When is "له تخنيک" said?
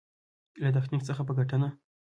0.61-1.01